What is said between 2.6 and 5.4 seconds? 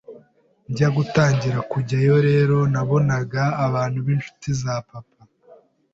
nabonaga abantu b’inshuti za papa